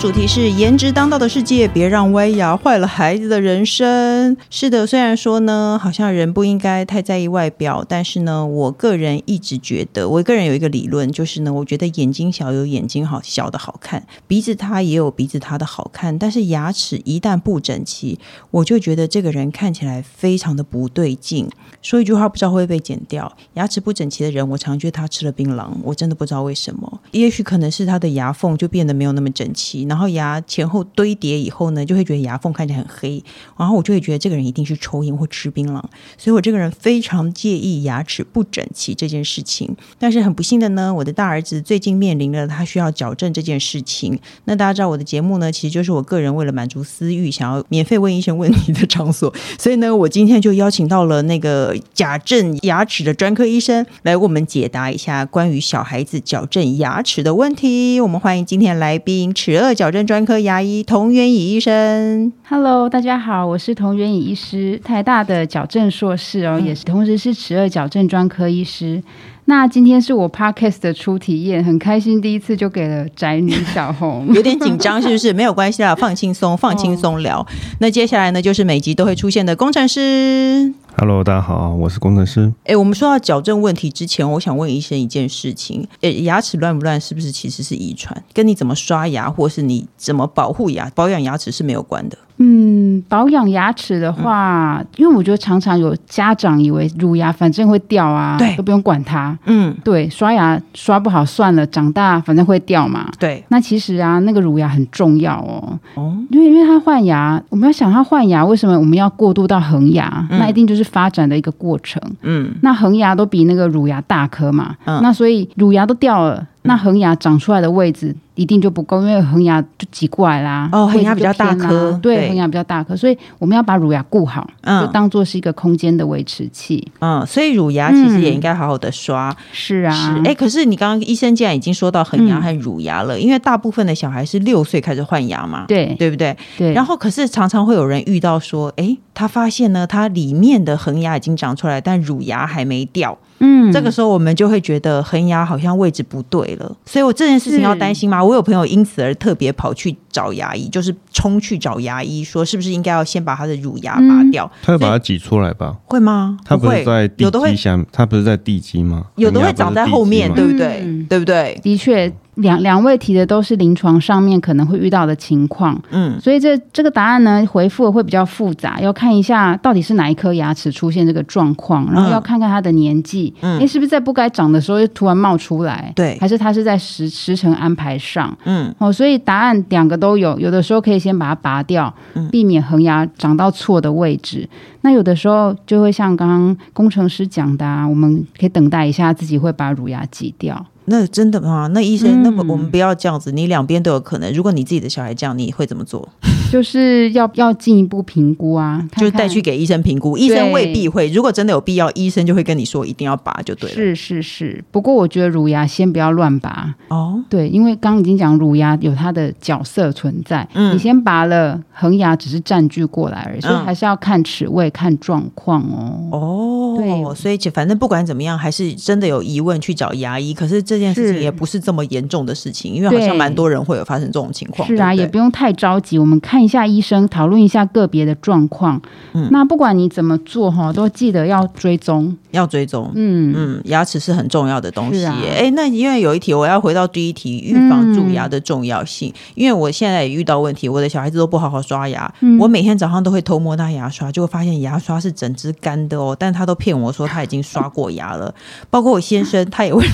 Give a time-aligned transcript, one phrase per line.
[0.00, 4.36] 主题是颜值当道的世界，别让歪牙坏了孩子的人生。
[4.48, 18.20] 是的，虽然说呢，好像人不应该太在意外表，但是呢，我个人一直觉得，我个人有一个理论，就是呢，我觉得眼睛小有眼睛好小的好看，鼻子它也有鼻子它的好看，但是牙齿一旦不整齐，
[18.52, 21.50] 我就觉得这个人看起来非常的不对劲。
[21.82, 23.30] 说一句话不知道会不会被剪掉。
[23.54, 27.00] 牙齿不整齐的人，我常觉得他吃了槟榔，我真的不知道为什么。
[27.10, 29.87] 也许可能是他的牙缝就变得没有那么整齐。
[29.88, 33.22] 然后牙前后堆叠以后呢，就会觉得牙缝看起来很黑，
[33.56, 35.82] 然后我就会觉得这个人一定是抽烟或吃槟榔，
[36.16, 39.74] 所以我这个人非常介意牙齿不整齐这件事情。
[39.98, 44.18] 但是很不幸的呢，我的大儿子最近面临了他需要矫正这件事情。
[44.44, 49.32] 那大家知道我的节目呢，其实就是我个人为了满足私欲，想要免费问医生问题的场所。
[49.58, 58.00] 所以呢，我今天就邀请到了那个矫正牙齿的专科医生来为我们解答一下关于小孩子矫正牙齿的问题。
[58.00, 69.00] 我们欢迎今天来宾齿顎矫正专科牙医童元乙医生，Hello，大家好，我是童元乙医师，台大的矫正硕士哦，嗯、也是同时是齿顎矫正专科医师。
[69.44, 75.32] 那今天是我 Podcast 的初体验，很开心，第一次就给了宅女小红， 有点紧张是不是？
[75.32, 77.38] 没有关系啊，放轻松，放轻松聊。
[77.38, 77.46] 哦、
[77.78, 80.74] 那接下来呢，就是每集都会出现的工程师。
[81.00, 82.52] Hello，大家好，我是工程师。
[82.64, 88.20] 哎，我们说到矫正问题之前，我想问医生一件事情：哎，牙齿乱不乱，是不是其实是遗传？
[88.34, 92.18] 跟你怎么刷牙，或是你怎么保护牙、保养牙齿是没有关的。
[92.40, 99.36] 嗯，保养牙齿的话，嗯、因为我觉得常常有家长以为乳牙反正会掉啊，对，都不用管它。
[99.46, 103.10] 嗯，对，刷牙刷不好算了，长大反正会掉嘛。
[103.18, 105.78] 对，那其实啊，那个乳牙很重要哦。
[105.94, 110.24] 哦，因为因为它换牙，我们要想它换牙，为什么我们要过渡到恒牙？
[110.30, 112.02] 嗯、那一定就是发展的一个过程。
[112.22, 114.76] 嗯，那恒牙都比那个乳牙大颗嘛。
[114.84, 116.46] 嗯，那所以乳牙都掉了。
[116.62, 120.68] 那恒牙长出来的位置一定就不够，因为恒牙就挤过来啦。
[120.70, 126.86] 哦，恒牙比较大颗，对，恒牙比较大颗，所以我们要把乳牙顾好，嗯，就当做是一个空间的维持器。
[126.98, 129.34] 嗯，所以乳牙其实也应该好好的刷。
[129.50, 130.20] 是啊，是。
[130.28, 136.36] 哎，可是你刚刚医生既然已经说到恒牙和乳牙了，因为大部分的小孩是六岁开始换牙嘛，对，对不对？
[136.58, 136.74] 对。
[136.74, 143.18] 然后可是常常会有人遇到说，哎，他发现呢，他里面的恒牙已经长出来，但乳牙还没掉。
[143.40, 148.22] 嗯，这个时候我们就会觉得恒牙好像位置不对了，所以我这件事情要担心吗？
[148.22, 154.44] 我有朋友因此而特别跑去找牙医，就是冲去找牙医，说是不是应该要先把他的乳牙拔掉？
[154.44, 155.74] 嗯、他会把它挤出来吧？
[155.86, 156.38] 会吗？
[156.44, 159.06] 他不是在地基下，他不是在地基吗？
[159.16, 160.82] 有的会长在后面，对不对？
[160.84, 161.58] 嗯、对不对？
[161.60, 162.12] 的确。
[162.38, 181.92] 两两位提的都是临床上面可能会遇到的情况，嗯，所以这这个答案呢，回复的会比较复杂，要看一下到底是哪一颗牙齿出现这个状况，然后要看看他的年纪，嗯，诶，是不是在不该长的时候又突然冒出来，对，还是他是在时时辰安排上，嗯，哦，所以答案两个都有，有的时候可以先把它拔掉，
[182.30, 184.48] 避免恒牙长到错的位置，
[184.82, 190.64] 那有的时候就会像刚刚工程师讲的啊，我们可以等待一下，自己会把乳牙挤掉。
[190.88, 191.68] 那真的吗？
[191.72, 194.32] 那医生，那么我们不要这样子，嗯、你两边都有可能。
[194.32, 196.08] 如果你自己的小孩这样，你会怎么做？
[196.50, 200.16] 就是要要进一步评估啊，看看就带去给医生评估。
[200.16, 203.74] 医生未必会，如果真的有必要，医生就会跟你说一定要拔就对了。
[203.74, 207.22] 是是是，不过我觉得乳牙先不要乱拔哦。
[207.28, 216.08] 对，因为刚刚已经讲乳牙有它的角色存在，嗯，你先拔了，恒牙只是占据过来而已，所以还是要看齿位、看状况哦。
[216.12, 220.32] 哦，对，所以反正不管怎么样，还是真的有疑问去找牙医。
[220.32, 224.66] 可是这件事情也不是这么严重的事情，因为好像蛮多人会有发生这种情况。
[224.66, 226.38] 是啊，也不用太着急，我们看。
[226.38, 228.80] 一下医生，讨论一下个别的状况。
[229.12, 232.90] 嗯，那不管你怎么做哈，都记得要追踪，要追踪。
[232.94, 235.04] 嗯嗯，牙齿是很重要的东西。
[235.04, 239.10] 哎、啊，那因为有一题，我要回到第一题，预防蛀牙的重要性。
[239.10, 248.32] 嗯、因为我现在也遇到问题，我的小孩子都不好好刷牙，嗯、我每天早上都会偷摸他牙刷，就会发现牙刷是整只干的哦，但他都骗我说他已经刷过牙了。
[248.70, 249.84] 包括我先生， 他也会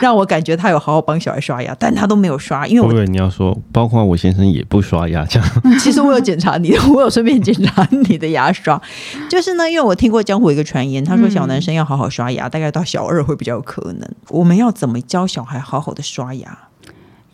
[0.00, 5.48] 让我感觉他有好好帮小孩刷牙，但他都没有刷，因为我对你要说，包括我先生也不刷牙这样。
[5.78, 8.80] 其实我有检查你的， 我有顺便检查你的牙刷。
[9.28, 14.08] 就是呢，因为我听过江湖一个传言，他说小男生要好好刷牙，嗯、大概到小二会比较有可能。
[14.30, 16.58] 我们要怎么教小孩好好的刷牙？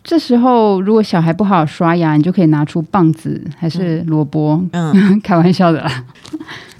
[0.03, 6.03] 这时候如果小孩不好好刷牙，你就可以拿出棒子还是萝卜，嗯， 开玩笑的啦。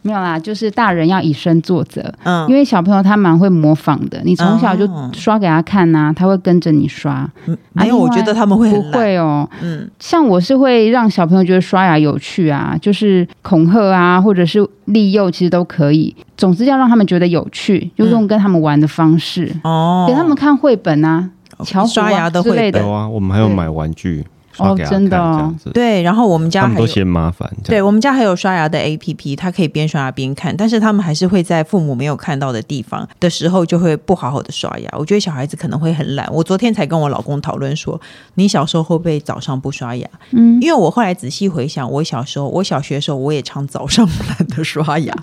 [0.03, 7.29] 没有啦，就是大人要以身作则，嗯，因为小朋友他蛮会模仿的，你从小就刷给他看呐、啊，他会跟着你刷。
[7.45, 16.15] 嗯，没有，我觉得他们会不会哦，嗯，像我是会让小朋友觉得刷牙有趣啊，就是恐吓啊，或者是利诱，其实都可以。
[16.35, 19.55] 总之要让他们觉得有趣，就用跟他们玩的方式。
[19.63, 21.29] 哦，给他们看绘本啊，
[21.63, 22.79] 巧虎啊之类的。
[22.79, 24.25] 有啊，我们还有买玩具。
[24.57, 34.89] 哦，真的哦，对，然后我们家还有都嫌麻烦，对，我们家还有刷牙的 APP，它可以边刷牙边看，但是他们还是会在父母没有看到的地方的时候，就会不好好的刷牙。
[34.97, 36.27] 我觉得小孩子可能会很懒。
[36.31, 37.99] 我昨天才跟我老公讨论说，
[38.35, 40.07] 你小时候会不会早上不刷牙？
[40.31, 45.15] 嗯，因为我后来仔细回想，我小时候，我小学的时候，我也常早上懒得刷牙。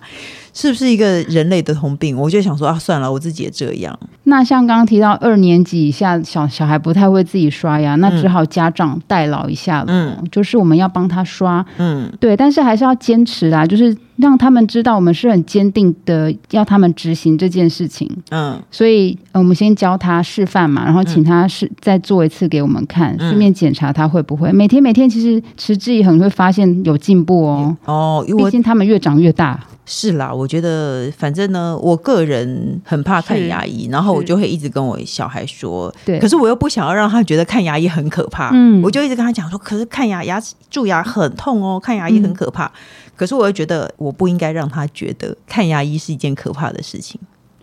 [0.55, 2.17] 是不是一个人类的通病？
[2.19, 3.97] 我就想说啊，算了，我自己也这样。
[4.25, 9.87] 那像刚刚提到二年级以下小小孩不太会自己刷牙，那只好家长代劳一下了。
[9.89, 11.65] 嗯，就是我们要帮他刷。
[11.79, 18.11] 嗯，对，但是还是要坚持啦，就是让他们知道我们是很坚定的，要他们执行这件事情。
[18.31, 24.53] 嗯，所以我们先教他示范嘛，然后请他试再做一次给我们看，顺便检查他会不会。
[24.53, 27.77] 每天每天，其实持之以恒会发现有进步哦。
[27.85, 29.59] 哦，毕竟他们越长越大。
[29.91, 42.71] 是啦，我觉得反正呢，我个人很怕看牙医，然后我就会一直跟我小孩说，对，可是我又不想要让他觉得看牙医很可怕，嗯，我就一直跟他讲说，可是看牙牙齿蛀牙很痛哦，看牙医很可怕，嗯，
[43.19, 47.21] 可是我又觉得我不应该让他觉得看牙医是一件可怕的事情。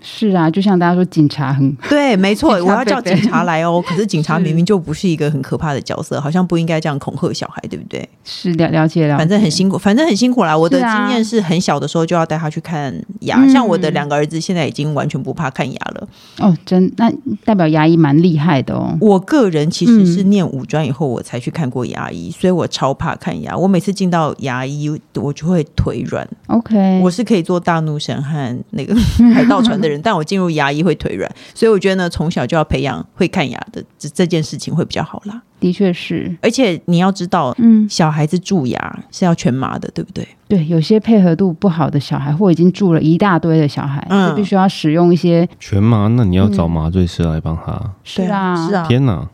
[0.08, 3.82] 是啊，就像大家说，警察很对，没错，我要叫警察来哦。
[3.90, 8.08] 可是警察明明就不是一个很可怕的角色，好像不应该这样恐吓小孩，对不对？
[8.24, 9.18] 是了，了解了。
[9.18, 10.56] 反正很辛苦，反正很辛苦啦。
[10.56, 16.08] 我的经验是很小的时候就要带他去看牙，啊、像我的两个儿子现在已经完全不怕看牙了。
[16.38, 17.12] 哦，真那
[17.44, 18.96] 代表牙医蛮厉害的哦。
[19.02, 23.58] 我个人其实是念五专以后我才去看过牙医，嗯、所以我超怕看牙。
[23.58, 26.28] 我每次进到牙医，我就会腿软。
[26.48, 28.96] OK，我是可以做大怒神和那个
[29.34, 30.86] 海盗船的人，但我进入牙医。
[30.86, 35.42] 会腿软，所以我觉得呢，从小就要培养会看牙的这这件事情会比较好啦。
[35.60, 40.28] 的确是，而且你要知道，嗯，小孩子蛀牙是要全麻的，对不对？
[40.48, 46.08] 对，有些配合度不好的小孩，或已经蛀了一大堆的小孩，嗯，就必须要使用一些全麻。
[46.10, 47.72] 那你要找麻醉师来帮他。
[47.72, 49.28] 嗯、是啊，是啊，天哪！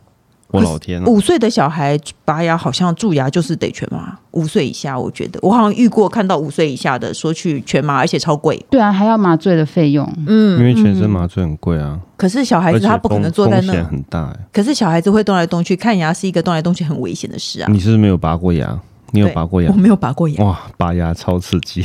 [0.52, 4.16] 我老天、啊，五岁的小孩拔牙好像蛀牙就是得全麻。
[4.32, 8.64] 五岁以下，我觉得我好像遇过看到五岁以下的说去全麻，而且超贵。
[8.70, 10.10] 对啊，还要麻醉的费用。
[10.26, 11.98] 嗯，因为全身麻醉很贵啊。
[12.16, 14.38] 可是小孩子他不可能坐在那，风险很大、欸。
[14.52, 17.68] 可是小孩子会动来动去，看牙是一个动来动去很危险的事啊。
[17.70, 18.78] 你是不是没有拔过牙？
[19.12, 19.70] 你有拔过牙？
[19.70, 20.44] 我没有拔过牙。
[20.44, 21.82] 哇，拔牙超刺激！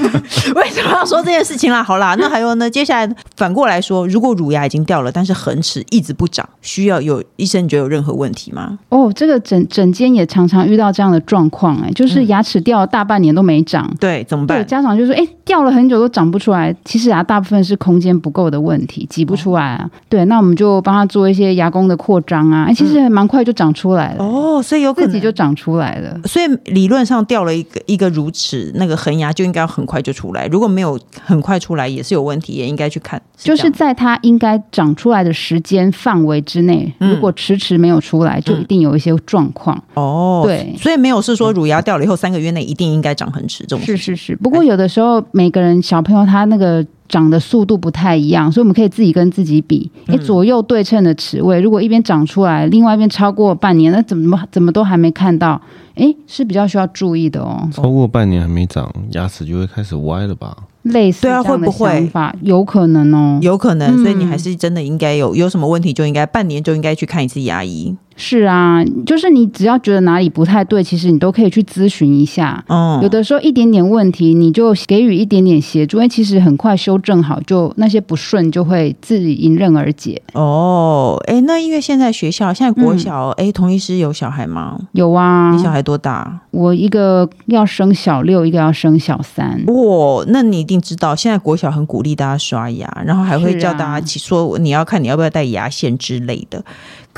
[0.54, 1.82] 为什么要说这件事情啦？
[1.82, 2.70] 好啦，那还有呢？
[2.70, 8.78] 接下来反过来说，如果乳牙已经掉了，但是恒齿一直不长，需要有医生，你觉得有任何问题吗？
[8.90, 14.64] 哦，这个整整间也常常遇到这样的状况，哎，就是牙齿掉了大半年都没长，嗯、对，怎么办？
[14.66, 16.74] 家长就说，哎，掉了很久都长不出来。
[16.84, 19.84] 其实啊大部分是空间不够的问题，挤不出来啊。
[19.84, 24.22] 哦、对，那我们就帮他做一些牙弓的扩张啊，哎，其实还蛮快就长出来了。
[24.22, 26.20] 哦，所以有可能自己就长出来了。
[26.24, 30.46] 所以理论上掉了一个一个乳齿，那个恒牙就应该很快就出来。
[30.46, 33.20] 如果没有很快出来，也是有问题，也应该去看。
[33.36, 39.76] 是就是在它应该长出来的时间范围之内，嗯、如果迟迟没有出来，就一定有一些状况。
[39.94, 43.84] 嗯、哦，对，所以没有是说乳牙掉了以后三个月内一定应该长恒齿这种。
[43.84, 46.84] 是是是，不过有的时候每个人小朋友他那个。
[47.08, 49.90] 长的速度不太一样，所以我们可以自己跟自己比。
[50.06, 55.60] 哎，左右对称的齿位，如果一边长出来，另外一边超过半年，那怎么怎么都还没看到？
[55.94, 57.68] 哎，是比较需要注意的哦。
[57.72, 60.56] 超过半年还没长，牙齿就会开始歪了吧？
[60.82, 62.48] 类似这样的想法，对啊，会不会？
[62.48, 63.98] 有可能哦，有可能。
[64.02, 67.96] 所以你还是真的应该有有什么问题，就应该半年就应该去看一次牙医。
[68.16, 72.64] 是啊，就是你只要觉得哪里不太对，其实你都可以去咨询一下。
[72.66, 80.20] 哦，有的时候一点点问题，你就给予一点点协助，因为其实很快修正好，就那些不顺就会自己迎刃而解。
[80.32, 84.78] 哦，哎，那因为现在学校现在国小，哎、嗯，童医师有小孩吗？
[84.92, 86.40] 有啊，你小孩多大？
[86.50, 89.62] 我一个要升小六，一个要升小三。
[89.66, 96.64] 哇、哦，那你一定知道，现在国小很鼓励大家刷牙，然后还会叫大家起说你要看你要不要带牙线之类的。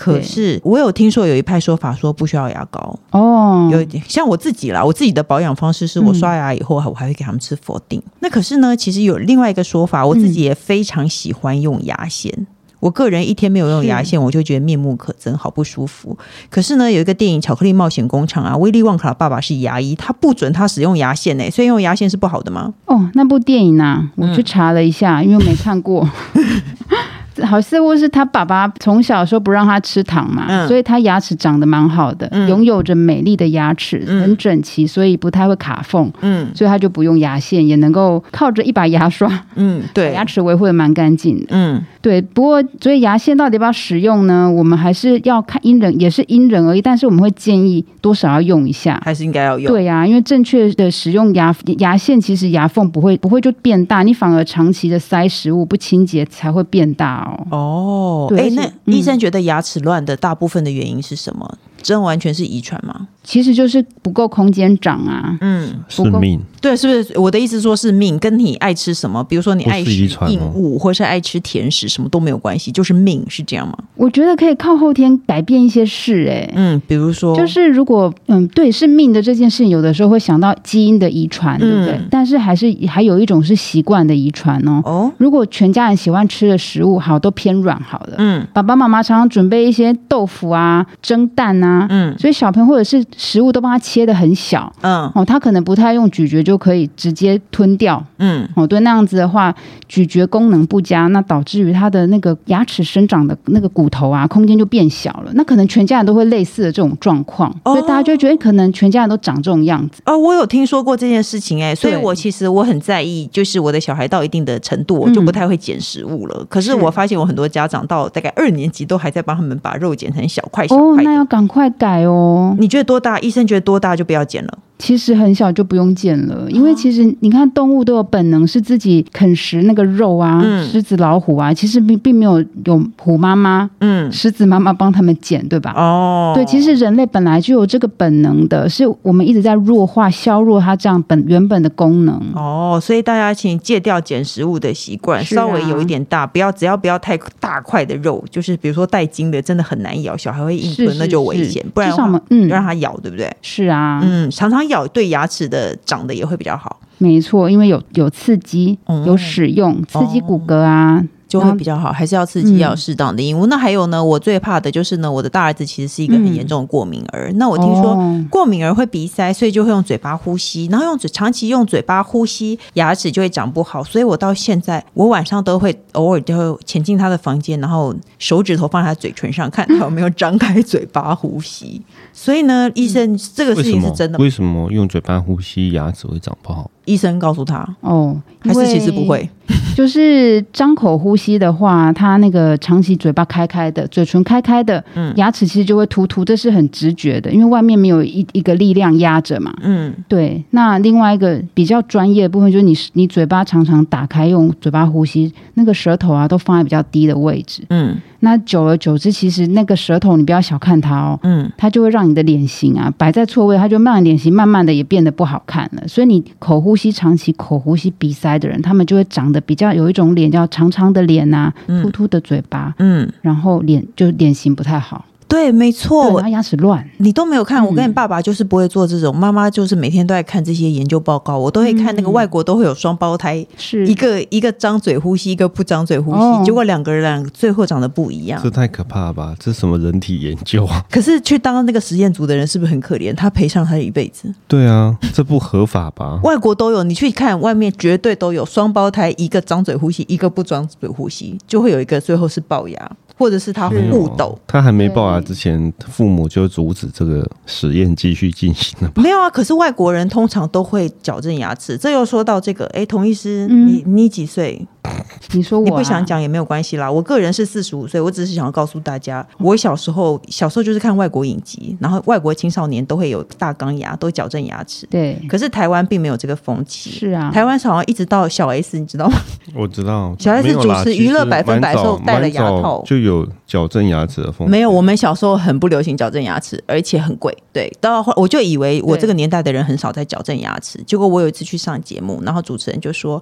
[0.01, 8.01] 可是我有听说有一派说法说不需要牙膏哦，有像我自己啦，我自己的保养方式是我刷牙以后我还会给他们吃否定。
[8.07, 12.33] 嗯、那可是呢，其实有另外一个说法，我自己也非常喜欢用牙线。
[12.37, 12.47] 嗯、
[12.79, 16.17] 我个人一天没有用牙线，我就觉得面目可憎，好不舒服。
[16.49, 22.73] 可是呢，有一个电影《巧克力冒险工厂》啊，威利旺卡的爸爸是牙医，他不准他使用牙线呢、欸，所以用牙线是不好的吗？
[22.87, 26.09] 哦，那部电影呢、啊，我去查了一下，嗯、因为没看过。
[27.45, 36.11] 好似乎是他爸爸从小时候不让他吃糖嘛，嗯、所以他牙齿长得蛮好的，拥、嗯、有着美丽的牙齿，很整齐，所以不太会卡缝。
[36.21, 41.47] 嗯，所以他就不用牙线，也能够靠着一把牙刷，嗯，对， 牙齿维护的蛮干净的。
[41.51, 42.21] 嗯，对。
[42.21, 44.51] 不过，所以牙线到底要不要使用呢？
[44.51, 46.83] 我们还是要看因人，也是因人而异。
[46.83, 49.73] 但是我们会建议多少要用一下，还是应该要用。
[49.73, 57.28] 对呀、啊，因为正确的使用牙牙线，其实牙缝不会不会就变大，你反而长期的塞食物不清洁才会变大哦。
[57.51, 61.59] 哦，哎，那医生觉得牙齿乱的大部分的原因是什么？
[61.83, 63.09] 真完全是遗传吗？
[63.23, 65.39] 其实就是不够空间长啊。
[65.41, 66.41] 嗯，不够是命。
[66.61, 67.19] 对，是不是？
[67.19, 73.77] 我的意思说是命，跟你爱吃什么，比如说你爱吃硬物，或是爱吃甜食，什么都没有关系，就是命，是这样吗？
[73.97, 81.93] 我觉得可以靠后天改变一些事、欸，哎，嗯，比如说，就是如果嗯，对，是命的这件事情，有的时候会想到基因的遗传，对不对？
[81.93, 84.83] 嗯、但是还是还有一种是习惯的遗传哦。
[84.85, 91.87] 哦，如果全家人喜欢吃的食物好都偏软好的，嗯，爸爸妈妈常常准备一些豆腐啊、蒸蛋啊。
[91.91, 99.55] 嗯，所以小朋友或者是食物都帮他切的很小，嗯，哦，他可能不太用咀嚼就可以直接吞掉，嗯，哦，对，那样子的话，
[99.87, 110.01] 咀嚼功能不佳，那导致于他的那个牙齿生长的那个骨头啊，空间就变小了，那可能全家人都会类似的这种状况，哦、所以大家就觉得可能全家人都长这种样子。
[110.07, 116.37] 哦，我有听说过这件事情、欸，哎，所以我其实我很在意，就是我的小孩到一定的程度，我就不太会捡食物了。
[116.41, 120.85] 嗯、可是我发现我很多家长到大概二年级都还在帮他们把肉剪成小块小块。
[120.85, 121.69] 哦，那要赶快。
[121.79, 123.19] 改哦，你觉得多大？
[123.19, 124.59] 医生觉得多大就不要剪了。
[124.79, 135.73] 其实很小就不用剪了，因为其实你看动物都有本能是自己啃食那个肉啊，嗯、狮子、老虎啊，其实并并没有有虎妈妈、嗯，狮子妈妈帮他们剪，对吧？
[135.77, 142.15] 哦，对，其实人类本来就有这个本能的，是我们一直在弱化、削弱它这样本原本的功能。
[142.35, 151.65] 哦，所以大家请戒掉捡食物的习惯，啊、稍微有一点大，不要只要不要太大块的肉，就是比如说带筋的，真的很难咬，小孩会硬吞，那就危险。
[151.75, 153.29] 不然的话，嗯，让它咬，对不对？
[153.43, 154.68] 是啊，嗯，常常。
[154.69, 161.05] 咬对牙齿的长得也会比较好，没错，因为有有刺激，有使用刺激骨骼啊。
[161.29, 163.47] 就会比较好，还是要刺激，要适当的硬物。
[163.47, 167.31] 嗯、那还有呢，我最怕的就是呢，我的大儿子其实是一个很严重的过敏儿。
[167.31, 167.97] 嗯、那我听说
[168.31, 173.85] 过敏儿会鼻塞，所以就会用嘴巴呼吸，然后用嘴长期用嘴巴呼吸，牙齿就会长不好。
[173.85, 181.83] 所以我到现在，我晚上都会偶尔就会潜进他的房间，然后手指头放在他嘴唇上，看他有没有张开嘴巴呼吸。
[182.13, 184.23] 所以呢，医生，这个事情是真的吗？
[184.23, 186.71] 为什么用嘴巴呼吸牙齿会长不好？
[186.89, 189.29] 医生告诉他哦，还是其实不会，
[189.77, 200.43] 就是张口呼吸的话，他那个长期嘴巴开开的，嘴唇开开的，嗯，牙齿其实就会突突，这是很直觉的，因为外面没有一一个力量压着嘛，嗯，对。
[200.51, 207.97] 那另外一个比较专业的部分，就是你你嘴巴常常打开用嘴巴呼吸，那个舌头啊都放在比较低的位置，嗯。
[208.21, 215.87] 那久而久之，其实那个舌头你不要小看它哦，嗯，它就会让你的脸型啊摆在错位，它就慢脸型慢慢的也变得不好看了。
[215.87, 225.05] 所以你口呼吸长期口呼吸鼻塞的人，他们就会长得比较有一种脸叫长长的脸啊，凸凸的嘴巴，嗯，然后脸就脸型不太好。
[225.29, 227.65] 对，没错，他牙齿乱，你都没有看。
[227.65, 231.37] 我跟你爸爸就是不会做这种，妈妈就是每天都在看这些研究报告。
[231.37, 238.41] 我都会看那个外国都会有双胞胎，是一个一个张嘴呼吸，一个不张嘴呼吸，结果两个人最后长得不一样。
[238.43, 239.35] 这太可怕了吧？
[239.39, 240.83] 这是什么人体研究啊？
[240.91, 243.15] 可是去当那个实验组的人是不是很可怜？
[243.15, 244.35] 他赔上他一辈子。
[244.47, 246.19] 对啊，这不合法吧？
[246.25, 252.91] 外国都有，你去看外面绝对都有双胞胎，一个张嘴呼吸，一个不张嘴呼吸，就会有一个最后是龅牙。
[253.19, 258.93] 或者是他互斗，他还没爆牙之前，父母就阻止这个实验继续进行了。
[258.95, 261.77] 没有啊，可是外国人通常都会矫正牙齿。
[261.77, 264.65] 这又说到这个，哎，童医师，嗯、你你几岁？
[265.33, 266.91] 你说我、啊、你不想讲也没有关系啦。
[266.91, 274.87] 我个人是四十五岁，我只是想要告诉大家，我小时候小时候就是看外国影集，然后外国青少年都会有大钢牙，都矫正牙齿。
[274.91, 276.91] 对，可是台湾并没有这个风气。
[276.91, 279.19] 是啊，台湾好像一直到小 S，你知道吗？
[279.55, 284.51] 我知道，小 S 主持娱乐百分百的时候戴了牙套，就有矫正牙齿的风气。
[284.53, 287.37] 没有，我们小时候很不流行矫正牙齿，而且很贵。
[287.53, 293.21] 对，到后我就以为我这个年代的人很少在矫正牙齿，结果我有一次去上节目，然后主持人就说。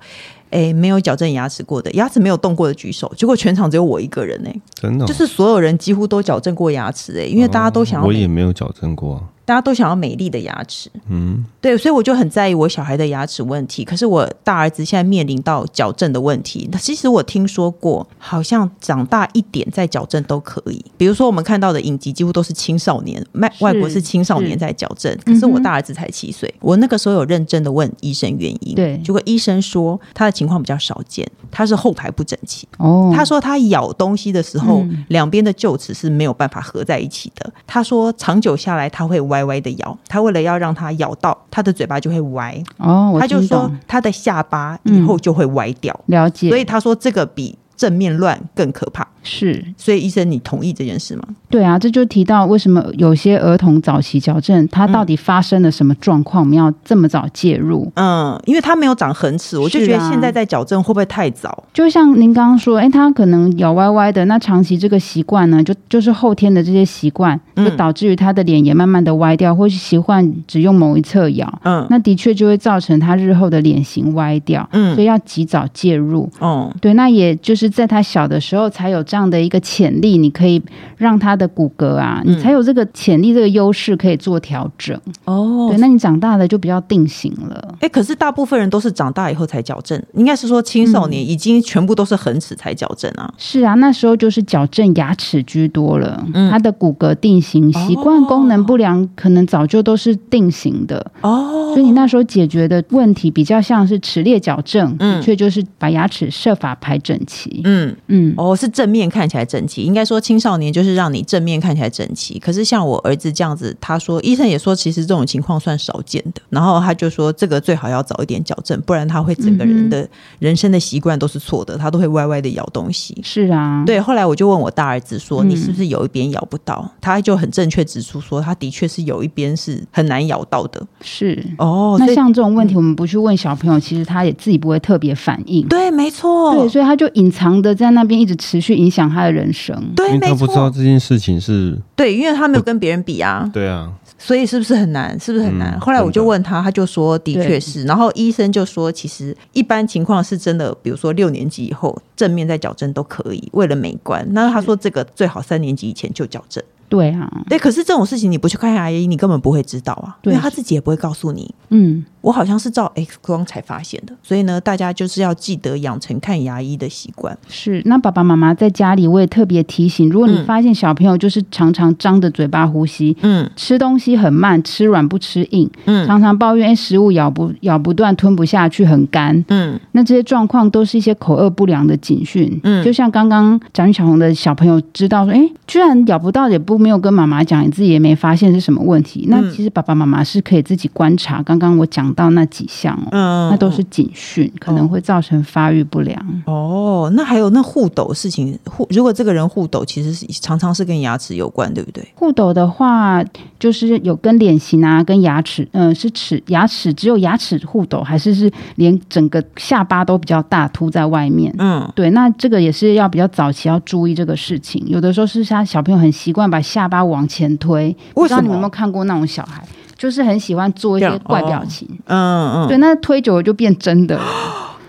[0.49, 3.13] 哎，没有矫正牙齿过的，牙齿没有动过的举手。
[3.17, 8.07] 结果全场只有我一个人呢，真的，就是所有人几乎都矫正过牙齿哎，因为大家都想要。
[8.07, 9.21] 我也没有矫正过。
[9.47, 13.85] 大家都想要美丽的牙齿，嗯，对，所以我就很在意我小孩的牙齿问题。
[13.85, 20.85] 可是我大儿子现在面临到矫正的问题，那其实我听说过，好像长大一点再矫正都可以。
[20.99, 26.53] 比如说我们看到的影集，几乎都是青少年，外外国是青少年在矫正，可是我大儿子才七岁。
[26.61, 32.67] 我那个时候有认真的问医生原因，对，结果医生说他的情况比较少见，他是后排不整齐。
[32.79, 37.53] 哦，他说他咬东西的时候，两边的臼齿是没有办法合在一起的。
[37.65, 39.36] 他说长久下来他会歪。
[39.37, 42.57] 歪歪的咬，他为了要让他咬到，他的嘴巴就会歪。
[42.79, 45.93] 哦，他就说他的下巴以后就会歪掉。
[46.07, 46.49] 嗯，了解。
[46.49, 49.07] 所以他说这个比正面乱更可怕。
[49.29, 51.25] 是，所以医生，你同意这件事吗？
[51.51, 56.45] 对啊，这就提到为什么有些儿童早期矫正，他到底发生了什么状况？
[56.45, 57.91] 嗯、我们要这么早介入？
[57.97, 61.49] 嗯，因为他没有长恒齿，我就觉得现在在矫正会不会太早？
[61.49, 76.31] 啊、就像您刚刚说，哎，他可能咬歪歪的，那长期这个习惯呢，就就是后天的这些习惯，就导致于他的脸也慢慢的歪掉，或是习惯只用某一侧咬，嗯，那的确就会造成他日后的脸型歪掉，嗯，所以要及早介入。
[76.39, 80.63] 哦、嗯，对，那也就是在他小的时候才有这样的一个潜力，你可以
[80.97, 84.99] 让他的骨骼啊，你才有这个潜力、这个优势可以做调整。
[85.25, 87.75] 哦，对，那你长大了就比较定型了。
[87.81, 93.33] 哎，可是大部分人都是长大以后才矫正，应该是说青少年已经全部都是恒齿才矫正啊。
[93.39, 101.13] 是啊，那时候就是矫正牙齿居多了，嗯，他的骨骼定型、习惯功能不良，可能早就都是定型的。
[101.21, 107.61] 哦，所以你那时候解决的问题比较像是齿列矫正，嗯，却就是把牙齿设法排整齐。
[107.65, 112.39] 嗯嗯，哦，是正面看起来整齐，应该说青少年就是让你正面看起来整齐。
[112.39, 116.43] 可是像我儿子这样子，他说医生也说，其实这种情况算少见的。
[116.51, 123.17] 然后他就说，这个最好要早一点矫正，不然他会整个人的人生的习惯都是错的，他都会歪歪的咬东西。
[123.23, 124.01] 是啊，对。
[124.01, 126.83] 后来我就问我大儿子说，你是不是有一边咬不到？
[126.85, 130.85] 嗯、他就很正确指出说，他的确是有一边是很难咬到的。
[131.01, 135.67] 是哦，那像这种问题，我们不去问小朋友，其实他也自己不会特别反应。
[135.69, 136.55] 对，没错。
[136.55, 139.75] 对，所以他就隐藏的在那边，一直持续影响他的人生。
[139.95, 143.49] 对，他不知道这件事情是对，因为他没有跟别人比啊。
[143.53, 145.19] 对啊，所以是不是很难？
[145.19, 145.75] 是不是很难？
[145.75, 147.85] 嗯、后来我就问他，他就说的确是。
[147.85, 154.27] 然后医生就说，其实一般情况是真的，比如说六年级以后正面再矫正都可以，为了美观。
[154.31, 156.63] 那他说这个最好三年级以前就矫正。
[156.89, 161.53] 对啊，对，可是这种事情你不去看牙医，你根本不会知道啊，对，因为他自己也不会告诉你。
[161.71, 167.37] 嗯，我好像是照 X 光才发现的，所以呢，大家就是要记得养成看牙医的习惯。
[167.49, 182.61] 是，那爸爸妈妈在家里，我也特别提醒，如果你发现小朋友就是常常张着嘴巴呼吸，嗯，吃东西很慢，吃软不吃硬，嗯，常常抱怨哎食物咬不咬不断，吞不下去，很干，嗯，那这些状况都是一些口恶不良的警讯。
[182.63, 189.27] 嗯，就像刚刚贾小红的小朋友知道说，哎，居然咬不到也不没有跟妈妈讲，你自己也没发现是什么问题。
[189.29, 191.43] 那其实爸爸妈妈是可以自己观察。
[191.43, 196.43] 刚刚我讲到那几项哦，嗯，那都是警讯，可能会造成发育不良。
[196.47, 202.07] 哦，那还有那护斗事情，护如果这个人护斗，其实是常常是跟牙齿有关，对不对？
[202.15, 203.25] 护斗的话，
[203.59, 211.55] 就是有跟脸型啊，跟牙齿，嗯，是齿牙齿只有牙齿护斗，还是是连整个下巴都比较大凸在外面？
[211.59, 214.83] 嗯，对，那这个也是要比较早期要注意这个事情。
[214.87, 219.63] 有的时候是像小朋友很习惯把下巴往前推，不知道你们有没有看过那种小孩，
[219.97, 221.89] 就是很喜欢做一些怪表情。
[222.07, 224.25] 嗯，对，那推久了就变真的了，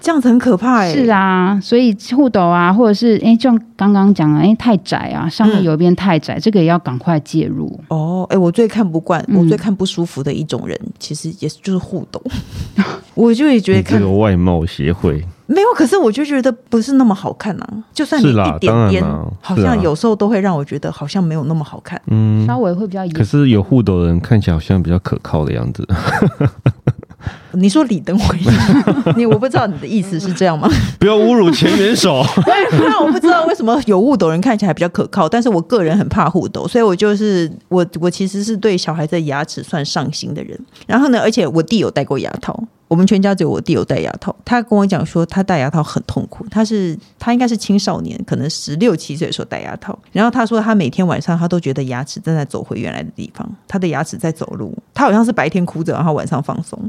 [0.08, 0.94] 这样子很可怕哎。
[0.94, 7.78] 是啊，所以护斗啊，或者是哎，就像刚刚讲的，哎，太窄啊，上面有一边太窄，嗯、这个也要赶快介入。
[7.90, 12.24] 哦，哎，我最看不惯，我最看不舒服的一种人，嗯、其实也是就是护斗，
[13.16, 15.22] 我就会觉得看这个外貌协会。
[15.48, 17.68] 没有，可是我就觉得不是那么好看啊。
[17.94, 19.04] 就算你一点点，
[19.42, 22.02] 好像有时候都会让我觉得好像没有那么好看。
[22.08, 23.06] 嗯，稍微会比较。
[23.10, 25.86] 可是有护斗的人看起来好像比较可靠的样子。
[27.60, 28.38] 你说李登辉？
[29.18, 30.70] 你我不知道你的意思是这样吗？
[31.00, 32.24] 不要侮辱前元首。
[32.72, 40.58] 那我不知道为什么有雾斗人看起来比较可靠，但是我个人很怕雾斗，所以我就是我我其实是对小孩子的牙齿算上心的人。
[40.86, 42.64] 然后呢，而且我弟有戴过牙套。
[42.88, 46.46] 我们全家只有我弟有戴牙套，他跟我讲说他戴牙套很痛苦。
[46.50, 49.98] 他是他应该是青少年，可能十六七岁的时候戴牙套。
[50.12, 54.74] 然后他说他每天晚上他都觉得牙齿正在走回原来的地方，他的牙齿在走路。
[54.94, 56.80] 他好像是白天哭着，然后晚上放松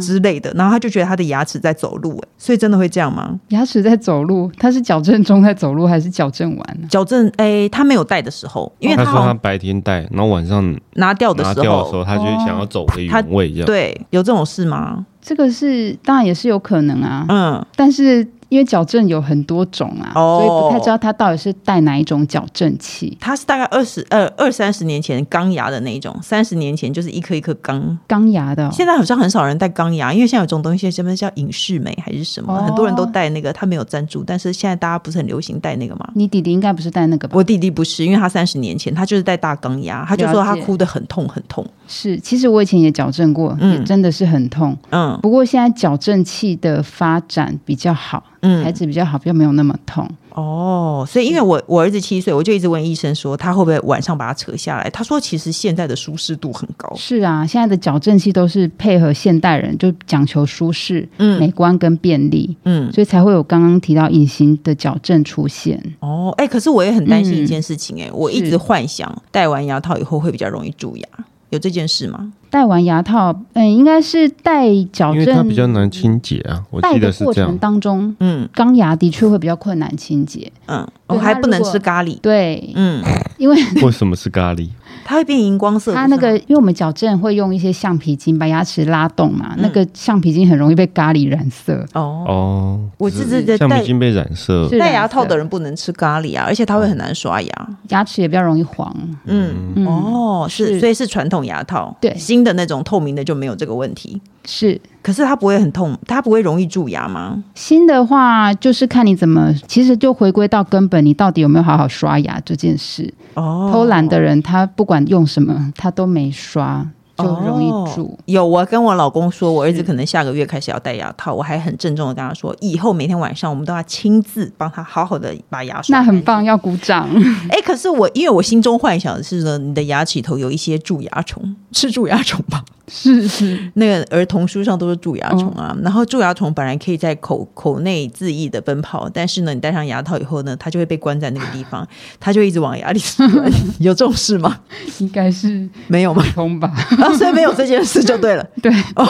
[0.00, 0.52] 之类的。
[0.54, 3.38] 然后他就觉得他的牙齿在走路，哎，所以真的会这样吗？
[3.48, 6.88] 牙齿在走路，他是矫正中在走路，还是矫正完？
[6.88, 13.66] 矫正哎，他没有戴的时候，因为他，他说他白天戴，然后晚上拿掉的时候，的时候他就想要走回原位，这样。
[13.66, 15.06] 对，有这种事吗？
[15.20, 23.16] 这个是当然也是有可能啊，嗯，但是因为矫正有很多种啊，哦、所以不太知道他到底是戴哪一种矫正器。
[23.20, 28.70] 他是大概二十呃二三十年前钢牙的那一种，三十年前就是一颗一颗钢钢牙的、哦。
[28.72, 36.08] 现在好像很少人戴钢牙，因为现在有种东西，什么叫隐适美还是什么，哦、很多人都戴那个，他没有赞助，但是现在大家不是很流行戴那个吗？
[36.14, 37.34] 你弟弟应该不是戴那个吧？
[37.36, 41.66] 我弟弟不是，因为他三十年前他就是戴大钢牙，他就说他哭得很痛很痛。
[41.86, 45.18] 是，其实我以前也矫正过，嗯，也真的是很痛，嗯。
[45.22, 50.08] 不过现在矫正器的发展比较好，嗯，孩子比较好，比较没有那么痛。
[50.34, 54.88] 哦，所以因为我我儿子七岁，我就一直问医生说他会不会晚上把它扯下来。
[54.90, 56.92] 他说其实现在的舒适度很高。
[56.96, 65.82] 是啊，现在的矫正器都是配合现代人，就讲求舒适、嗯、美观跟便利，嗯，所以才会有刚刚提到隐形的矫正出现。
[65.98, 71.08] 哦，哎、欸，可是我也很担心一件事情、欸，哎、嗯，我一直幻想戴完牙套以后会比较容易蛀牙。
[71.50, 72.32] 有这件事吗？
[72.50, 76.64] 戴完牙套，嗯，应该是戴矫正，因为它比较难清洁啊。
[76.70, 77.34] 我记得是这样。
[77.34, 80.50] 戴的过程当中，嗯，钢牙的确会比较困难清洁。
[80.66, 82.18] 嗯，我还不能吃咖喱。
[82.20, 83.02] 对，嗯，
[83.36, 84.68] 因为 为什么是咖喱？
[85.04, 85.94] 它会变荧光色。
[85.94, 91.84] 它那个，因为我们矫正会用一些橡皮筋把牙齿拉动嘛，那个橡皮筋很容易被咖喱染色。
[91.94, 94.68] 哦哦，我这是橡皮筋被染色。
[94.78, 98.94] 戴牙套的人不能吃咖喱啊，而且它会很难刷牙，牙齿也比较容易黄。
[99.24, 101.96] 嗯哦，是，所以是传统牙套。
[102.00, 104.20] 对，新的那种透明的就没有这个问题。
[104.44, 107.42] 是，可是它不会很痛，它不会容易蛀牙吗？
[107.54, 113.12] 新的话就是看你怎么，其实就回归到根本，你到底有没有好好刷牙这件事。
[113.34, 116.86] 哦，偷懒的人他不管用什么，他都没刷。
[117.18, 118.16] 就容易蛀。
[118.16, 118.18] 哦。
[118.26, 125.98] 有，我跟我老公说，我儿子可能下个月开始要戴牙套，我还很郑重的跟他说，以后每天晚上我们都要亲自帮他好好的把牙刷。
[125.98, 127.08] 那很棒，要鼓掌。
[127.50, 132.64] 哎、欸，可是我因为我心中幻想的是呢，你的牙齿头有一些蛀牙虫，是蛀牙虫吧？
[132.90, 135.76] 是是，那个儿童书上都是蛀牙虫啊。
[135.76, 141.86] 哦、然后蛀牙虫本来可以在口口内恣意的奔跑，但是呢，你戴上牙套以后呢，它就会被关在那个地方，
[142.18, 143.28] 它就一直往牙里钻。
[143.78, 144.60] 有这种事吗？
[145.00, 146.24] 应该是没有吗？
[146.34, 146.72] 通吧。
[147.16, 148.44] 所以没有这件事就对了。
[148.62, 149.06] 对哦，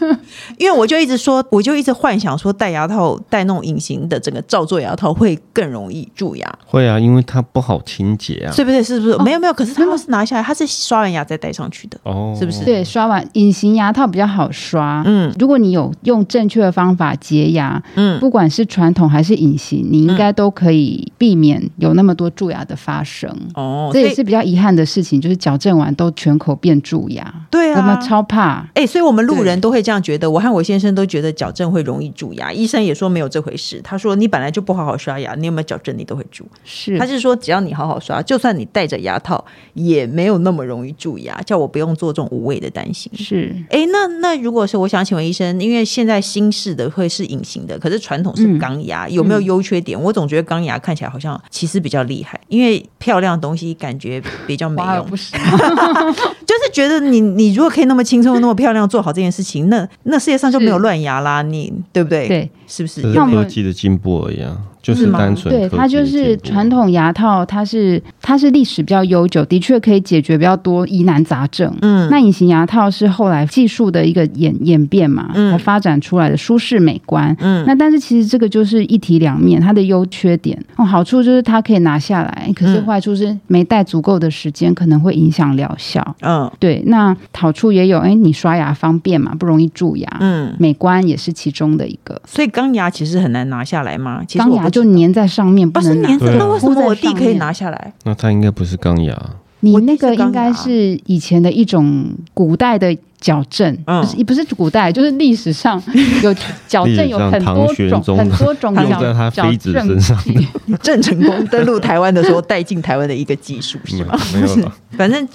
[0.58, 6.58] 因为我就一直说，我就一直幻想说，戴牙套戴那种隐形的整个罩做牙套会更容易蛀牙。
[6.66, 8.52] 会啊，因为它不好清洁啊。
[8.54, 8.82] 对不对？
[8.82, 9.16] 是不是？
[9.18, 11.98] 没有没有，可是它是拿下来，它是刷完牙再戴上去的。
[12.02, 12.64] 哦，是不是？
[12.64, 15.02] 对，刷完隐形牙套比较好刷。
[15.06, 23.30] 嗯，如果你有用正确的方法洁牙，嗯，不管是传统还是隐形，你应该都可以避免有那么多蛀牙的发生。
[23.54, 27.32] 哦，这也是比较遗憾的事情，就是矫正完都全口变蛀牙。
[27.50, 30.30] 对啊，超怕哎、欸，所以我们路人都会这样觉得。
[30.30, 33.80] 我和我先生都觉得矫正会容易蛀牙，医生也说没有这回事。
[33.82, 36.46] 他说你本来就不好好刷牙，你有没有矫正你都会蛀。
[36.64, 43.10] 是，他是说只要你好好刷，就算你戴着牙套也没有那么容易蛀牙，叫我不用做这种无谓的担心。
[43.14, 49.98] 是，哎、欸，那那如果是我想请问医生，因为现在新式的会是隐形的，可是传统是钢牙，嗯、有没有优缺点？
[49.98, 55.32] 嗯、我总觉得钢牙看起来好像其实比较厉害，因为漂亮的东西感觉比较没用，不是。
[56.50, 62.28] 就是觉得你你如果可以那么轻松那么漂亮做好这件事情，那那世界上就没有乱牙啦，你对不对？
[62.28, 63.00] 对，是不是？
[63.02, 64.56] 是科技的进步而已啊。
[64.82, 71.70] 就是单纯对，它就是传统牙套，它是它是历史比较悠久，的确可以解决比较多疑难杂症。
[71.82, 77.36] 嗯，那隐形牙套是后来技术的一个演演变嘛，嗯，才发展出来的舒适美观。
[77.40, 80.58] 嗯，那但是其实这个就是一体两面，它的优缺点。
[80.76, 86.16] 哦，好处就是它可以拿下来，可是坏处是没戴足够的时间，可能会影响疗效。
[86.22, 86.82] 嗯，对。
[86.86, 90.08] 那好处也有，哎，你刷牙方便嘛，不容易蛀牙。
[90.20, 92.18] 嗯，美观也是其中的一个。
[92.24, 94.22] 所以钢牙其实很难拿下来吗？
[94.38, 94.69] 钢牙。
[94.70, 96.08] 就粘在上面，不能拿。
[96.08, 97.92] 那为什么我弟可以拿下来？
[98.04, 99.18] 那他应该不是钢牙。
[99.60, 102.96] 你那个应该是以前的一种古代的。
[103.20, 105.82] 矫正，不是不是古代，就是历史上
[106.22, 106.34] 有
[106.66, 108.74] 矫正有很多种很多种
[109.32, 110.48] 矫正器。
[110.82, 114.18] 郑成功登陆台湾的时候带进台湾的一个技术是吗？
[114.32, 115.28] 没有，反正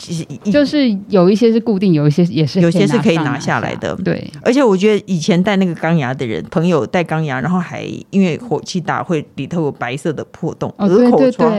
[0.43, 3.93] 就是有一些是固定，有一些也是有些是可以拿下来的。
[3.97, 11.51] 对，而且我觉得以前戴那个钢牙的人，朋友戴钢牙，然后还因为火气大会里头有白色的破洞，额口疮，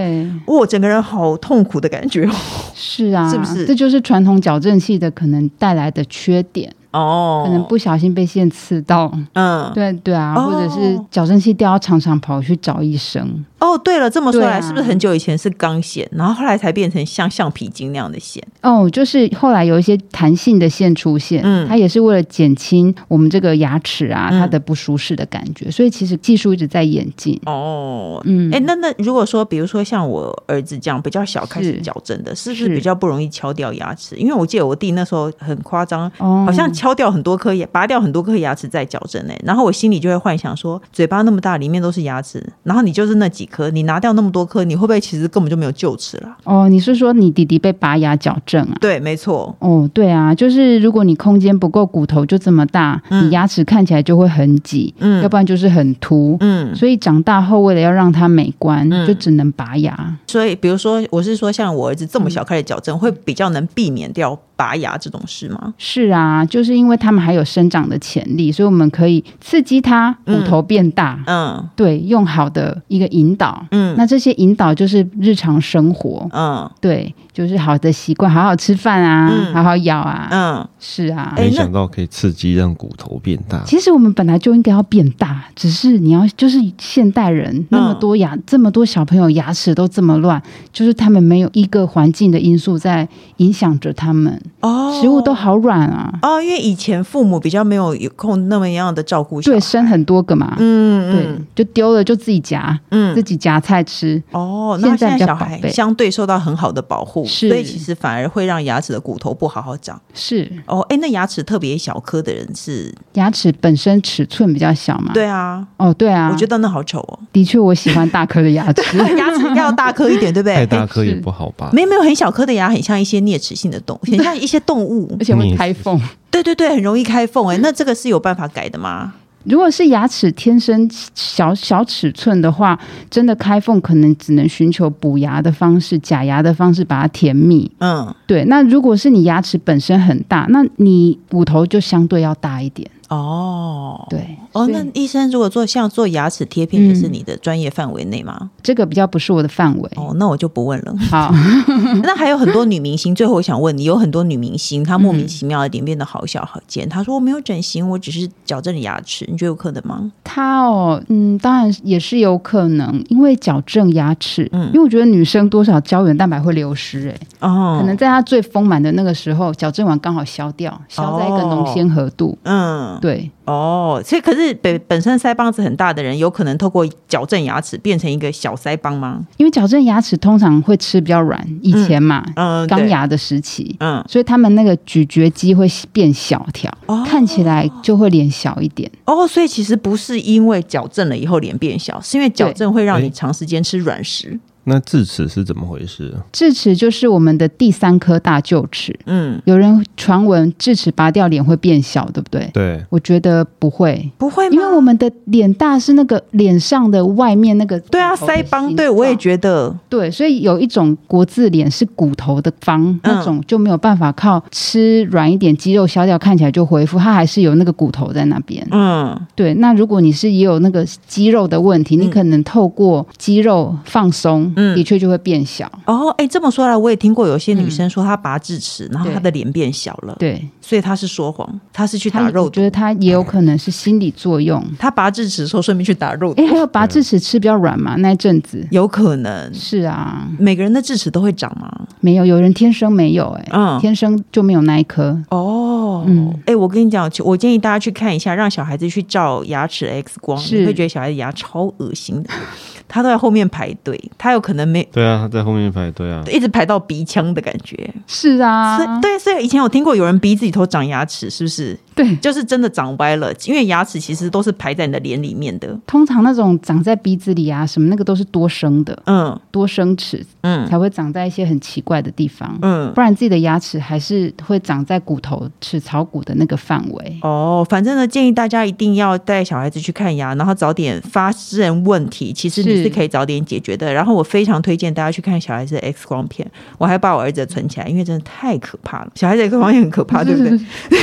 [0.46, 2.28] 哇，整个人好痛苦的感觉。
[2.74, 3.66] 是啊，是不是？
[3.66, 6.74] 这就是传统矫正器的可能带来的缺点。
[6.96, 13.44] 哦，可能不小心被线刺到，嗯，对对啊，或者是矫正器掉，要常常跑去找医生。
[13.58, 18.42] 哦，对了，这么说来，是不是很久以前是钢线，然后后来才变成像橡皮筋那样的线？
[18.62, 27.40] 哦，就是后来有一些弹性的线出现，嗯，它也是为了减轻我们这个牙齿啊它的不舒适的感觉，所以其实技术一直在演进。
[27.46, 32.76] 哦，嗯，哎，那那如果说，比如说像我儿子这样比较小开始矫正的，是不是。
[32.76, 34.14] 比较不容易敲掉牙齿？
[34.16, 36.44] 因为我记得我弟那时候很夸张，哦。
[36.46, 36.85] 好像敲。
[36.86, 39.34] 敲掉很多颗牙，拔掉很多颗牙齿再矫正呢。
[39.42, 46.36] 然后我心里就会幻想说，嘴巴那么大，里面都是牙齿，然后你就是那几颗，你拿掉那么多颗，你会不会其实根本就没有臼齿了？
[46.44, 48.76] 哦，你是说你弟弟被拔牙矫正啊？
[48.80, 49.52] 对，没错。
[49.58, 60.16] 哦，对啊，就是如果你空间不够，骨头就这么大，嗯、你牙齿看起来就会很挤，嗯，要不然就是很凸，嗯，所以长大后为了要让它美观，嗯、就只能拔牙。
[60.28, 64.38] 所以，比如说，我是说，像我儿子这么小开始矫正，嗯、会比较能避免掉。
[64.56, 65.74] 拔牙这种事吗？
[65.78, 71.22] 是啊，就是因为他们还有生长的潜力，所以我们可以刺激他骨头变大。
[71.26, 73.64] 嗯，嗯对，用好的一个引导。
[73.70, 76.28] 嗯，那这些引导就是日常生活。
[76.32, 80.26] 嗯，对，就是好的习惯，好好吃饭啊，嗯、好好咬啊。
[80.30, 81.34] 嗯，是啊。
[81.36, 83.62] 没想到可以刺激让骨头变大。
[83.66, 94.40] 其实我们本来就应该要变大，只是你要就是现代人那么多牙，嗯、这么多小朋友牙齿都这么乱，就是他们没有一个环境的因素在影响着他们。
[94.60, 96.18] 哦，食物都好软啊！
[96.22, 104.22] 哦，因为以前父母比较没有有空那么样的照顾，对，生很多个嘛，嗯，对，就丢了就自己夹，嗯，自己夹菜吃。
[104.30, 110.00] 哦，那现在小孩相对受到很好的保护，是，所以其实反而会让牙齿的骨头不好好长。
[110.14, 115.12] 是，哦，哎，那牙齿特别小颗的人是牙齿本身尺寸比较小嘛？
[115.12, 117.18] 对啊，哦，对啊，我觉得那好丑哦。
[117.32, 120.54] 的确，我喜欢大颗的牙齿， 牙齿要大颗一点，对不对？
[120.56, 121.70] 太大颗也不好吧？
[121.72, 126.00] 没有没有，很小颗的牙很像一些啮齿性的动物，很像一些动物， 而且会开缝。
[126.30, 127.46] 对对对，很容易开缝。
[127.48, 129.14] 哎，那这个是有办法改的吗？
[129.48, 132.78] 如果是牙齿天生小小尺寸的话，
[133.08, 137.70] 真的开缝可能只能寻求补牙的方式、假牙的方式把它填密。
[137.78, 138.44] 嗯，对。
[138.46, 142.90] 那如果是你牙齿本身很大，那你骨头就相对要大一点。
[143.08, 148.50] 哦，对，哦，那医生如果做像做牙齿贴片也是你的专业范围内吗？
[148.62, 149.90] 这个比较不是我的范围。
[149.94, 150.94] 哦，那我就不问了。
[151.10, 151.32] 好，
[152.02, 160.10] 那还有很多女明星，最后我想问你，有很多女明星她莫名其妙的脸变得好小好尖，她说我没有整形，我只是矫正牙齿，你觉得有可能吗？
[160.24, 167.08] 她哦，嗯，当然也是有可能，因为矫正牙齿，嗯，因为我觉得女生多少胶原蛋白会流失，
[167.40, 172.95] 哎，哦，可能在她最丰满的那个时候，矫正完刚好消掉，消在一个浓纤合度，嗯。
[173.00, 173.30] 对。
[173.44, 179.24] 哦，所以可是本本身腮帮子很大的人，有可能透过矫正牙齿变成一个小腮帮吗？
[179.36, 188.90] 因为矫正牙齿通常会吃比较软，以前嘛，嗯，钢牙的时期，嗯，所以他们那个咀嚼肌会变小条，哦，看起来就会脸小一点。
[189.04, 194.38] 哦，所以其实不是因为矫正了以后脸变小，是因为矫正会让你长时间吃软食。
[194.68, 196.12] 那智齿是怎么回事？
[196.32, 198.98] 智齿就是我们的第三颗大臼齿。
[199.06, 202.50] 嗯，有人传闻智齿拔掉脸会变小，对不对？
[202.52, 204.48] 对，我觉得不会，不会？
[204.50, 207.78] 因为我们的脸大是那个脸上的外面那个。
[207.78, 208.74] 对啊，腮帮。
[208.74, 209.72] 对，我也觉得。
[209.88, 218.66] 对，所以有一种国字脸是骨头的方，嗯、那种就没有办法靠吃软一点肌肉消掉，看起来就恢复，它还是有那个骨头在那边。
[218.72, 219.54] 嗯，对。
[219.54, 224.52] 那如果你是也有那个肌肉的问题，嗯、你可能透过肌肉放松。
[224.56, 226.10] 嗯，的确就会变小哦。
[226.18, 230.16] 哎，这么说来，我也听过有些女生说她拔智齿，然后她的脸变小了。
[230.18, 232.46] 对，所以她是说谎，她是去打肉毒。
[232.46, 234.62] 我觉得她也有可能是心理作用。
[234.78, 236.42] 她拔智齿的时候顺便去打肉毒。
[236.42, 237.94] 哎，还有拔智齿吃比较软嘛？
[237.96, 240.26] 那一阵子有可能是啊。
[240.38, 241.70] 每个人的智齿都会长吗？
[242.00, 243.28] 没有，有人天生没有。
[243.30, 245.20] 哎，嗯，天生就没有那一颗。
[245.30, 245.75] 哦，
[246.06, 252.30] 嗯，哎，我跟你讲，我建议大家去看一下，让小孩子去照牙齿 X 光，你会觉得小孩子牙超恶心的。
[252.88, 257.92] 他都在后面排队，他有可能没对啊，他在后面排队啊，一直排到鼻腔的感觉。
[258.06, 261.76] 是啊，所以对，所以以前有听过有人鼻子里头长牙齿，是不是？
[261.96, 265.76] 对，就是真的长歪了，因为牙齿其实都是排在你的脸里面的。
[265.86, 277.18] 通常那种长在鼻子里啊，什么那个都是多生的，嗯，多生齿，嗯，才会长在一些很奇怪的地方，嗯，不然自己的牙齿还是会长在骨头齿槽骨的那个范围。
[277.22, 283.90] 哦，反正呢，建议大家一定要带小孩子去看牙，然后早点发现问题，其实你是可以早点解决的。
[283.90, 289.10] 然后我非常推荐大家去看小孩子的 X 光片，我还把我儿子存起来，因为真的太可怕了。
[289.14, 290.58] 小孩子 X 光片很可怕， 对不对？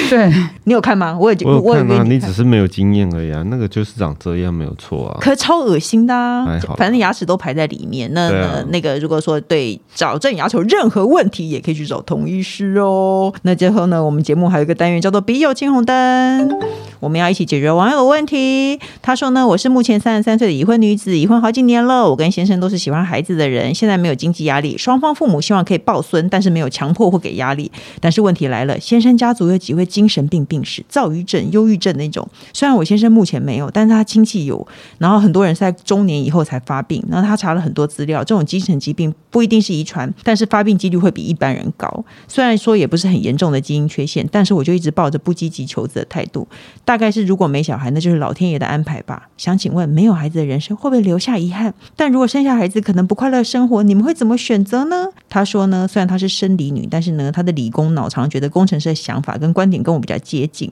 [0.10, 0.32] 对，
[0.66, 1.18] 你有看吗？
[1.18, 3.42] 我也我有看啊，你只是没有经验而已啊。
[3.44, 5.18] 那个就是长这样，没有错啊。
[5.22, 6.60] 可是超恶心的啊！
[6.78, 8.14] 反正牙齿都排在里面。
[8.14, 13.34] 那、啊、那个如果说对矫正牙齿有任何问题，也可以去找童医师哦。
[13.44, 16.50] 那最后呢，我们节目还有一个单元叫做“笔友青红灯”。
[17.00, 18.80] 我们要一起解决网友的问题。
[19.02, 22.10] 他说呢，我是目前三十三岁的已婚女子，已婚好几年了。
[22.10, 27.70] 我跟先生都是喜欢孩子的人，现在没有经济压力，双方父母希望可以抱孙，但是没有强迫或给压力。
[28.00, 32.26] 但是问题来了，先生家族有几位精神病病史，躁郁症、忧郁症那种。
[32.54, 34.66] 虽然我先生目前没有，但是他亲戚有。
[34.98, 37.04] 然后很多人是在中年以后才发病。
[37.10, 42.06] 然后他查了很多资料，这种精神疾病不一定是遗传，但是发病几率会比一般人高。
[42.28, 46.48] 虽然说也不是很严重的基因缺陷，但是我就一直抱着不积极求子的态度。
[46.86, 49.30] 大概是如果没小孩，那就是老天爷的安排吧。
[49.38, 51.74] 想请问，没有孩子的人生会不会留下遗憾？
[51.96, 55.08] 但如果生下孩子可能不快乐生活，你们会怎么选择呢？
[55.30, 60.63] 他说呢，虽然他是生理女，但是呢，他的理工脑常觉得工程师的想法跟观点跟我比较接近。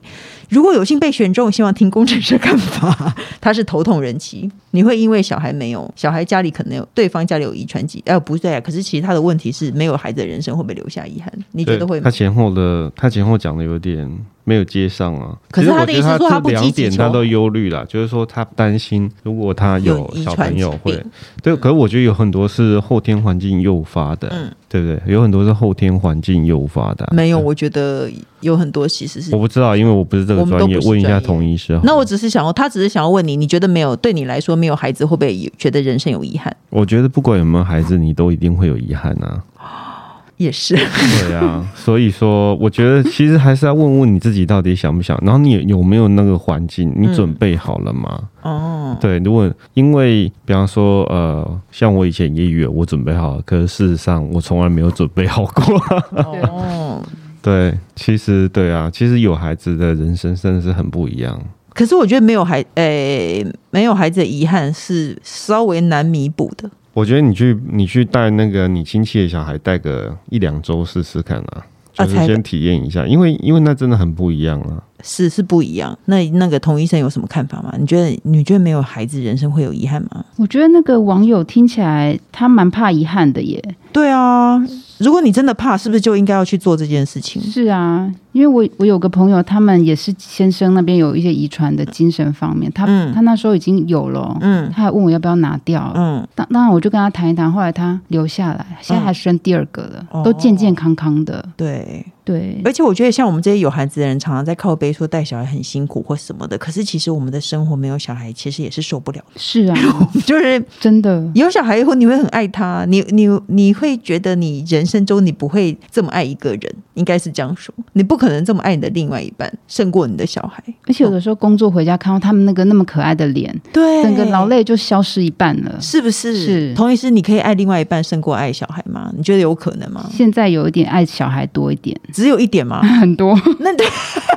[0.48, 3.14] 如果有幸被选中，希望听工程师看法。
[3.40, 8.60] 他是头痛人妻，你会因为小孩没有小孩，家里可能有对方家里有遗传疾，哎、呃，不对啊。
[8.60, 11.32] 可是其实他的问题是没有孩子的人生会不会留下遗憾？
[11.52, 12.04] 你觉得会吗？
[12.04, 14.10] 他前后的他前后讲的有点。
[14.44, 15.38] 没有接上啊！
[15.52, 21.00] 可是他的意思说他不积极，两点他都忧虑了，就是说他担心如果他有小朋友会
[21.40, 21.54] 对。
[21.54, 25.00] 可是我觉得有很多是后天环境诱发的，嗯，对不对？
[25.06, 27.08] 有很多是后天环境诱发的。
[27.12, 31.78] 没有，我觉得有很多其实是我不知道，因为我不是这个专业，问一下童医师。
[31.84, 36.56] 那我只是想要，他只是想要问你，你觉得没有对你来说没有孩子会不会觉得人生有遗憾？
[36.70, 39.42] 我觉得不管有没有孩子，你都一定会有遗憾啊。
[40.38, 48.20] 也是，对啊，所以说，我觉得其实还是要问问你自己到底想不想，然后你有没有那个环境，你准备好了吗？
[48.42, 55.78] 哦、嗯，对，如果因为比方说，呃，像我以前也以为我准备好了，可是事实上我从来没有准备好过。
[56.10, 57.00] 哦，
[57.40, 61.40] 对，其实对啊，其实有孩子的人生真的是很不一样。
[61.74, 66.70] 可是我觉得没有孩，诶、欸，没有孩子的遗憾是稍微难弥补的。
[66.92, 74.82] 我觉得你去你去带那个你亲戚的小孩带个一两周试试看啊，就是先体验一下，因为因为那真的很不一样啊。
[75.02, 75.96] 是是不一样。
[76.06, 77.74] 那那个童医生有什么看法吗？
[77.78, 80.24] 你觉得你觉得没有孩子人生会有遗憾吗？
[80.36, 83.62] 我觉得那个网友听起来他蛮怕遗憾的耶。
[83.92, 84.58] 对啊，
[84.98, 87.42] 如果你真的怕，是不是就应该要去做这件事情？
[87.42, 88.10] 是啊。
[88.32, 109.76] 因为我我有个朋友，他们也是先生那边有一些遗传的精神方面，他、嗯、他那时候已经有了，嗯，他还问我要不要拿掉，嗯，当当然我就跟他谈一谈，后来他留下来，现在还生第二个了，嗯、都健健康康的，对对，而且我觉得像我们这些有孩子的人，常常在靠背说带小孩很辛苦或什么的，可是其实我们的生活没有小孩，其实也是受不了的，是啊，
[110.24, 126.36] 就是真的有小孩以后，你会很爱他，你你你会觉得你人生中你不会这么爱一个人，应该是这样说，你不可能这么爱你的另外一半胜过你的小孩，而且有的时候工作回家看到他们那个那么可爱的脸，对，整个劳累就消失一半了，是不是？
[126.36, 126.74] 是。
[126.74, 129.12] 童医师，你可以爱另外一半胜过爱小孩吗？
[129.16, 130.08] 你觉得有可能吗？
[130.12, 132.82] 现在有一点爱小孩多一点，只有一点吗？
[133.00, 133.38] 很多。
[133.60, 133.86] 那对，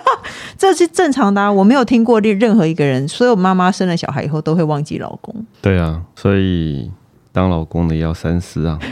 [0.58, 1.52] 这是正常的啊。
[1.52, 5.36] 我没有听过任何一个人，所有妈妈生了小孩以后都会忘记老公。
[5.62, 6.90] 对啊，所以
[7.32, 8.80] 当老公的要三思啊。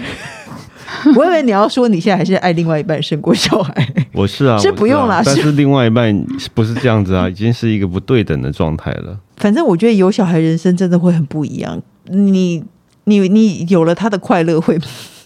[1.16, 3.74] 我以为你要说你现在还是爱另外一半胜过小孩，
[4.14, 9.18] 我是啊，是不用啦，啊，但是另外一半不是这样子啊，已经是一个不对等的状态了。
[9.38, 12.64] 反正我觉得有小孩人生真的会很不一样，你
[13.06, 14.80] 你你有了他的快乐会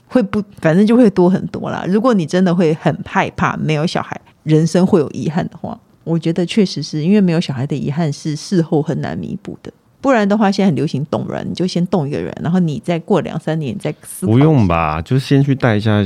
[0.07, 1.85] 会不，反正就会多很多啦。
[1.87, 9.71] 如果你真的会很害怕没有小孩人生会有遗憾的话，我觉得确实是因为没有小孩的遗憾是事后很难弥补的。
[9.99, 14.31] 不然的话，现在很流行冻卵，你就先冻一个人，然后你再过两三年再思考。
[14.31, 16.01] 不用吧，就先去带一下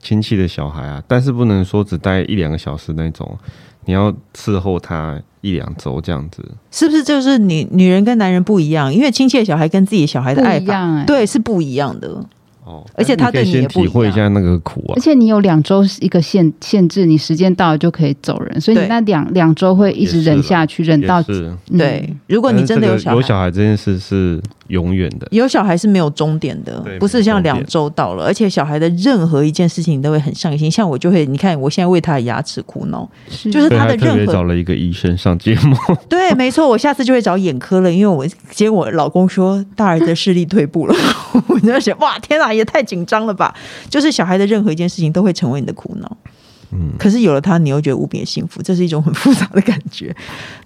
[0.00, 3.36] 亲戚的小孩啊，但是不能说只带一两个小时那种，
[3.86, 6.48] 你要伺候他一两周这样子。
[6.70, 8.92] 是不是就是女女人跟男人不一样？
[8.94, 12.24] 因为亲戚的小孩跟自己小孩的爱法，欸、对，是不一样的。
[12.94, 14.94] 而且他对你也不体会一下那个苦啊！
[14.96, 22.16] 而且你有两周一个限限制，你时间到了就可以走人，所以你那两两周会一直忍下去，忍到嗯对。
[22.28, 24.40] 如果你真的有小孩，有小孩这件事是。
[24.70, 30.70] 永远的有小孩是没有终点的，不是像两周到了，而且小孩的任何一件事情你都会很上心。
[30.70, 33.08] 像我就会，你看我现在为他的牙齿苦恼，
[33.52, 35.76] 就是他的任何找了一个医生上节目，
[36.08, 40.94] 对，没错，我下次就会找眼科了，因为我结果我老公说大儿子视力退步了，
[41.48, 43.54] 我就想哇天哪，也太紧张了吧！
[43.88, 46.16] 就是小孩的任何一件事情都会成为你的苦恼，
[46.72, 50.14] 嗯，可是有了他，你又觉得无比的幸福，这是一种很复杂的感觉。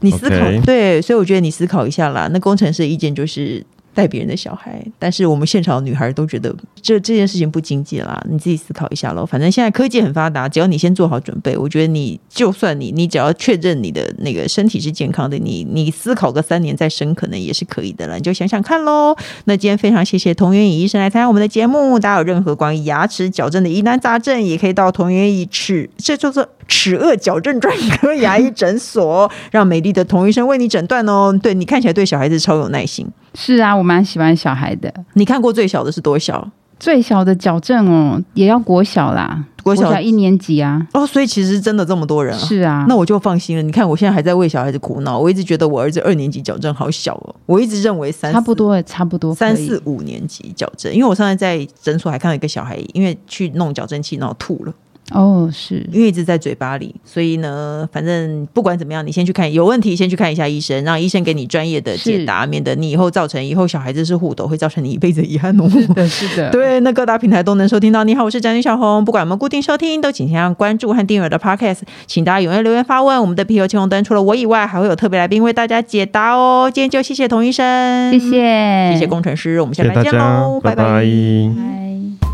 [0.00, 2.28] 你思考.对，所以我觉得你思考一下啦。
[2.32, 3.64] 那工程师的意见就是。
[3.94, 8.20] 带别人的小孩，但是我们现场的女孩都觉得这这件事情不经济啦。
[8.28, 9.24] 你自己思考一下喽。
[9.24, 18.16] 反正现在科技很发达，只要你先做好准备，我觉得你就算你你只要确认你的那个身体是健康的，你你思考个三年再生，可能也是可以的了。
[18.16, 19.16] 你就想想看喽。
[19.44, 21.98] 那今天非常谢谢童元乙医生来参加我们的节目。
[21.98, 31.38] 大家有任何关于牙齿矫正的疑难杂症，也可以到童元乙齿，这就是齿颚矫正专科牙医诊所， 让美丽的童医生为你诊断哦。
[31.42, 33.06] 对，你看起来对小孩子超有耐心。
[33.36, 34.92] 是啊，我蛮喜欢小孩的。
[35.12, 36.50] 你看过最小的是多小？
[36.80, 40.84] 最小的矫正哦，也要国小啦，国小一年级啊。
[40.92, 42.38] 哦，所以其实真的这么多人啊。
[42.38, 43.62] 是啊，那我就放心了。
[43.62, 45.16] 你看，我现在还在为小孩子苦恼。
[45.16, 50.92] 我一直觉得我儿子二年级矫正好小哦，我一直认为三差不多，差不多三四五年级矫正。
[50.92, 54.72] 因为我上次在诊所还看到一个小孩，因为去弄矫正器，然后吐了。
[55.12, 65.68] 哦，是因为一直在嘴巴里，所以呢，反正不管怎么样，你先去看，有问题先去看一下医生，让医生给你专业的解答，免得你以后造成以后小孩子是护斗，会造成你一辈子遗憾哦。
[65.70, 68.02] 是的，是的，对，那各大平台都能收听到。
[68.02, 73.20] 你好，我是宅女小红，不管我们固定收听，都请先要关注和订阅的 Podcast，请大家踊跃留言发问。
[73.20, 76.70] 我们的啤酒青红灯除了我以外，还会有特别来宾为大家解答哦。
[76.72, 80.82] 今天就谢谢童医生，谢谢，谢谢工程师，我们下次再见喽，拜拜。
[80.84, 82.33] 拜拜。